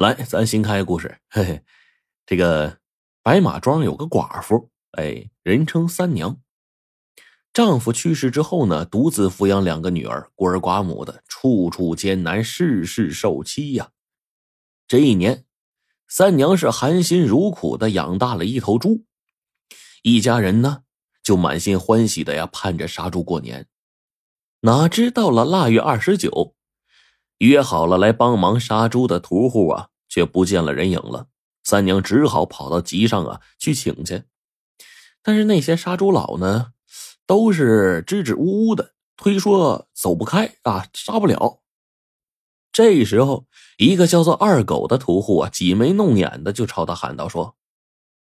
[0.00, 1.18] 来，咱新开故事。
[1.28, 1.62] 嘿嘿，
[2.24, 2.78] 这个
[3.22, 6.40] 白马庄有个寡妇，哎，人称三娘。
[7.52, 13.90] 丈夫去世之后呢，独自抚养两个女儿，孤儿寡母的，处处艰难，事事受欺呀。
[14.88, 15.44] 这一年，
[16.08, 19.04] 三娘是含辛茹苦的养大了一头猪，
[20.02, 20.84] 一家人呢
[21.22, 23.66] 就满心欢喜的呀盼着杀猪过年。
[24.60, 26.54] 哪知到了腊月二十九，
[27.40, 31.26] 约好了来帮忙杀猪的屠户啊，却不见了人影了。
[31.62, 34.24] 三娘只好跑到集上啊去请去，
[35.22, 36.72] 但是那些杀猪佬呢？
[37.26, 41.60] 都是支支吾吾的，推说走不开啊，杀不了。
[42.72, 43.46] 这时候，
[43.78, 47.56] 一个叫做二狗的屠户啊，挤眉弄眼的就朝他喊道：“说，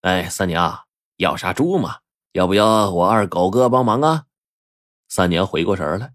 [0.00, 0.80] 哎，三娘
[1.16, 1.98] 要杀猪吗？
[2.32, 4.24] 要不要我二狗哥帮忙啊？”
[5.08, 6.12] 三娘回过神来，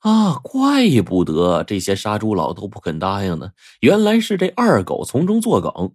[0.00, 5.94] 啊，怪不得这些杀猪佬都不肯答应呢，原来是这二狗从中作梗。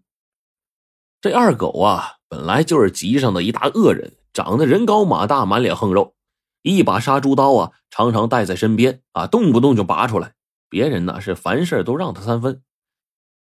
[1.21, 4.13] 这二狗啊，本来就是集上的一大恶人。
[4.31, 6.13] 长得人高马大，满脸横肉，
[6.61, 10.33] 一把杀猪刀啊，常常带在身边啊，动不动就拔出来。
[10.67, 12.61] 别人呢是凡事都让他三分。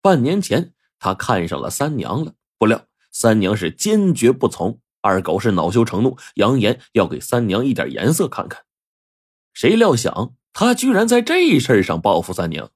[0.01, 4.79] 半年前，他看上了三娘了，不料三娘是坚决不从。
[4.99, 8.63] 二狗是恼羞成怒，扬言要给三娘一点颜色看看。
[9.53, 12.71] 谁料想他居然在这事上报复三娘。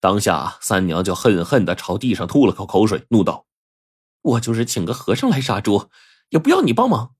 [0.00, 3.46] 当下，三娘就恨恨的朝地上吐了口口水，怒道
[4.20, 5.88] ：“我就是请个和尚来杀猪。”
[6.30, 7.14] 也不要你帮忙。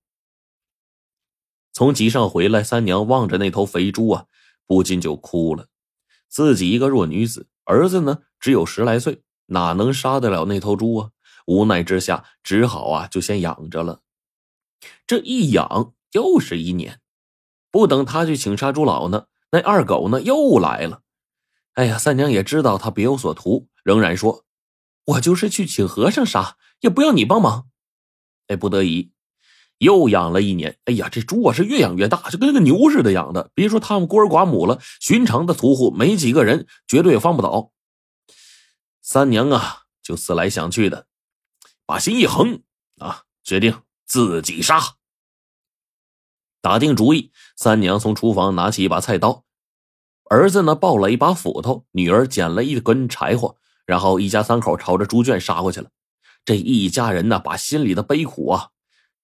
[1.71, 4.25] 从集上回来，三娘望着那头肥猪啊，
[4.65, 5.67] 不禁就哭了。
[6.27, 11.11] 自己一个弱女子，儿子呢只有十来岁，哪能杀得了那头猪啊？
[11.45, 14.01] 无奈之下，只好啊就先养着了。
[15.07, 16.99] 这一养又是一年，
[17.75, 21.01] 不等他去请杀猪佬呢，那二狗呢又来了。
[21.73, 24.45] 哎呀，三娘也知道他别有所图，仍然说
[25.03, 27.67] ：“我就是去请和尚杀，也不要你帮忙。”
[28.47, 29.11] 哎，不得已，
[29.79, 30.77] 又养了一年。
[30.85, 33.51] 哎呀，这猪啊是越养越大，就跟个牛似的养的。
[33.53, 37.73] 别说他们孤儿寡母了，寻常的屠户没几个人，绝对放不倒。
[39.01, 41.07] 三娘啊，就思来想去的，
[41.85, 42.61] 把心一横
[42.99, 44.79] 啊，决定自己杀。
[46.65, 49.43] 打定主意，三娘从厨房拿起一把菜刀，
[50.31, 53.55] 儿子呢抱了一把斧头，女儿捡了一根柴火，
[53.85, 55.91] 然后一家三口朝着猪圈杀过去了。
[56.43, 58.69] 这一家人呢，把心里的悲苦啊，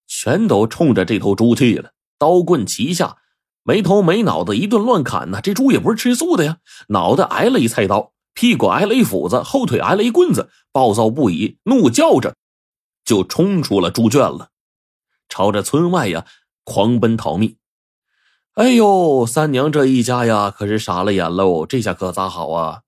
[0.06, 1.94] 全都冲着这头猪去了。
[2.20, 3.18] 刀棍齐下，
[3.64, 5.42] 没头没脑的一顿乱砍呢。
[5.42, 6.60] 这猪也不是吃素的呀，
[6.90, 12.36] 脑袋挨了一菜刀，屁股挨了一斧子，后腿挨了一棍子，暴躁不已，怒叫着
[13.04, 14.50] 就冲出了猪圈了，
[15.28, 16.28] 朝着村外呀
[16.64, 17.58] 狂奔逃命。
[18.54, 22.82] 哎呦，三娘这一家呀，可是傻了眼喽，这下可咋好啊？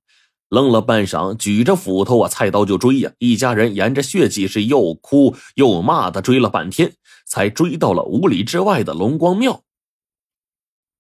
[0.50, 3.12] 愣了半晌，举着斧头啊，菜刀就追呀！
[3.18, 6.94] 一家人沿着血迹是又哭又骂的追了半天，
[7.26, 9.64] 才追到了五里之外的龙光庙。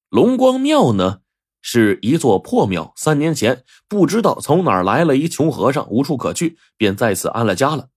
[0.10, 1.20] 龙光庙呢，
[1.62, 2.94] 是一座破庙。
[2.96, 7.90] 三年前，不知道从哪儿来了一穷和尚，无处可去，便在此安了家了。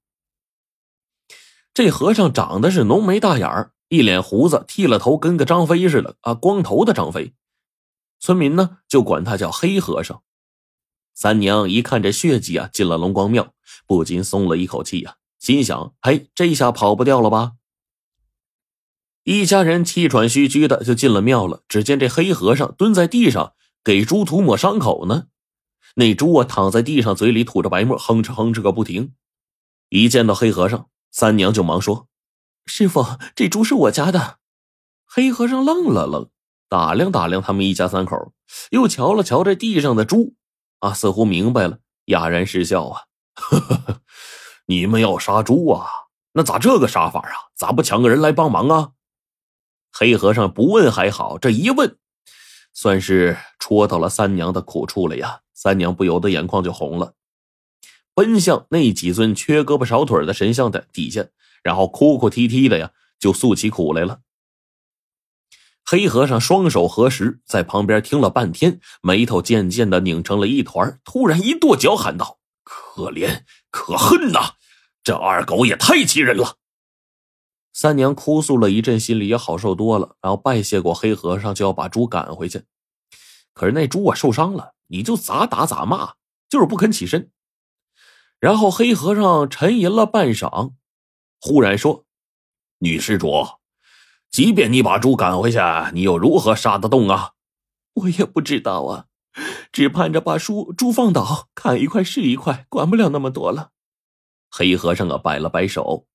[1.73, 7.35] 这和尚长得是浓眉大眼儿，一脸胡子，剃了头，跟个张飞似的啊，光头的张飞。
[8.19, 10.23] 村民呢，就管他叫黑和尚。
[11.15, 13.55] 三娘一看这血迹啊，进了龙光庙，
[13.87, 17.53] 不禁松了一口气呀，心想：“嘿，这下跑不掉了吧？”
[19.25, 21.63] 一家人气喘吁吁的就进了庙了。
[21.69, 25.27] 只见这黑和尚蹲在地上给猪涂抹伤口呢，
[25.95, 29.15] 那猪啊躺在地上，嘴里吐着白沫，哼哧哼哧个不停。
[29.89, 32.09] 一见到黑和尚，三娘就忙说
[32.67, 33.05] ：“师傅，
[33.35, 34.39] 这猪是我家的。”
[35.07, 36.29] 黑和尚愣了愣，
[36.69, 38.33] 打量打量他们一家三口，
[38.71, 40.35] 又瞧了瞧这地上的猪。
[40.81, 43.03] 啊，似乎明白了，哑然失笑啊！
[43.35, 44.01] 呵呵呵，
[44.67, 45.89] 你们要杀猪啊？
[46.33, 47.49] 那咋这个杀法啊？
[47.57, 48.91] 咋不抢个人来帮忙啊？
[49.91, 51.97] 黑和尚不问还好，这一问，
[52.75, 55.41] 算是戳到了三娘的苦处了呀！
[55.55, 57.15] 三娘不由得眼眶就红了，
[58.13, 61.25] 奔向那几尊缺胳膊少腿的神像的底下，
[61.63, 64.21] 然后哭哭啼啼的呀，就诉起苦来了。
[65.85, 74.55] 黑和尚双手合十，在旁边听了半天，眉头渐渐的拧成了一团，突然一跺脚喊道：“可怜可恨呐！
[75.05, 76.57] 这二狗也太气人了！”
[77.73, 82.65] 三娘哭诉了一阵，心里也好受多了，然后拜谢过黑和尚，就要把猪赶回去。
[83.53, 86.15] 可是那猪啊受伤了，你就咋打咋骂，
[86.49, 87.31] 就是不肯起身。
[88.41, 90.73] 然后黑和尚沉吟了半晌，
[91.41, 92.05] 忽然说
[92.79, 93.47] ：“女施主。”
[94.31, 95.59] 即便你把猪赶回去，
[95.95, 97.33] 你又如何杀得动啊？
[97.95, 99.07] 我也不知道啊，
[99.73, 103.71] 只盼着把书猪放倒，砍一块是一块，管不了那么多了。
[104.51, 106.07] 黑和尚啊，摆了摆手，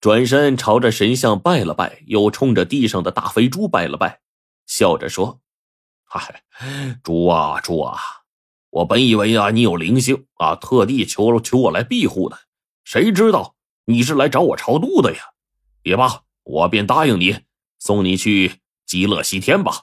[0.00, 4.20] 转身朝着神像拜了拜，又冲着地上的大肥猪拜了拜，
[4.66, 5.40] 笑着说
[6.02, 6.42] ：“嗨，
[7.04, 8.00] 猪啊猪啊，
[8.70, 12.40] 我本以为啊你有灵性啊，特地求求我来庇护的，
[12.82, 13.54] 谁知道
[13.84, 15.18] 你是来找我超度的呀？
[15.82, 17.40] 也罢，我便答应你，
[17.78, 19.82] 送你去极乐西天吧。”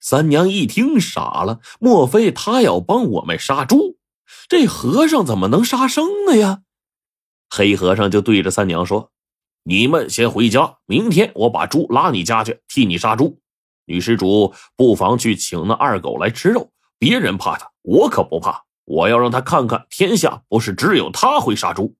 [0.00, 3.98] 三娘一听傻了，莫非他要帮我们杀猪？
[4.48, 6.62] 这和尚怎么能杀生呢呀？
[7.50, 9.10] 黑和尚就对着三娘说
[9.64, 13.40] ：“你们先回家，明天我把猪拉你家去，替你杀猪。
[13.86, 18.64] 女施主不妨去请那二狗来吃肉，别人怕他，我可不怕。
[18.84, 21.96] 我要让他看看，天下不是只有他会杀猪。”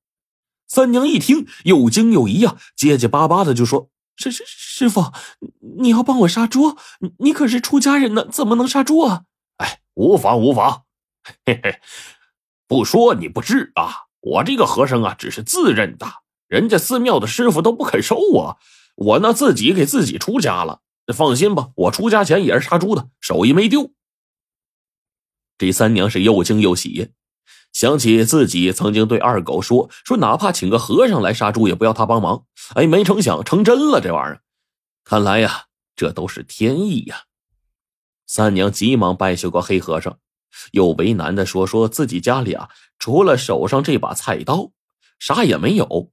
[0.68, 3.90] 三娘一听，又惊又疑啊，结结巴巴的就说。
[4.16, 5.12] 师师师傅，
[5.78, 6.76] 你要帮我杀猪？
[7.18, 9.22] 你可是出家人呢，怎么能杀猪啊？
[9.58, 10.82] 哎，无妨无妨，
[11.46, 11.80] 嘿嘿，
[12.66, 14.06] 不说你不知啊。
[14.20, 16.06] 我这个和尚啊，只是自认的，
[16.48, 18.58] 人家寺庙的师傅都不肯收我，
[18.96, 20.80] 我呢自己给自己出家了。
[21.14, 23.92] 放心吧，我出家前也是杀猪的，手艺没丢。
[25.56, 27.12] 这三娘是又惊又喜。
[27.72, 32.44] 想起自己曾经对二狗说：“说哪怕请个和尚来杀猪，也不要他帮忙。”
[32.74, 34.40] 哎，没成想成真了，这玩意儿，
[35.04, 37.24] 看来呀，这都是天意呀。
[38.26, 40.18] 三娘急忙拜谢过黑和尚，
[40.72, 42.68] 又为难的说：“说自己家里啊，
[42.98, 44.72] 除了手上这把菜刀，
[45.18, 46.10] 啥也没有。”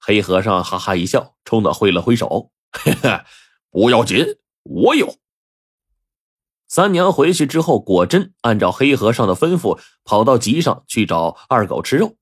[0.00, 3.20] 黑和尚哈哈一笑，冲他挥了挥手：“嘿嘿，
[3.70, 4.24] 不要紧，
[4.62, 5.16] 我有。”
[6.68, 12.16] 三娘回去之后，果真按照黑和尚的吩咐，跑到集上去找二狗吃肉。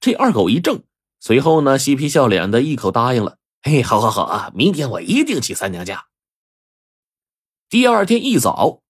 [0.00, 0.84] 这二狗一怔，
[1.18, 6.06] 随后呢，嬉皮笑脸的一口答应了：“嘿，好好好啊，明天我一定去三娘家。”
[7.68, 8.80] 第二天一早，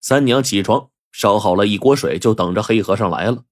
[0.00, 3.44] 三娘起床，烧好了一锅水，就等着黑和尚来了。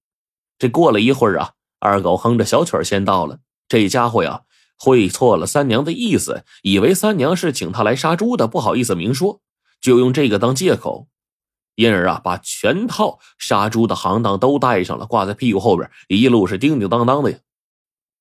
[0.59, 3.39] 这过了一会儿啊，二狗哼着小曲先到了。
[3.69, 4.41] 这家伙呀，
[4.77, 9.39] 会错了三娘的意思，以为三娘是请他来杀猪的，不好意思明说。
[9.83, 11.07] 就用这个当借口，
[11.75, 17.37] 因而啊，把全套杀猪的行当都带上了，挂在屁股后边，一路是叮叮当当的呀。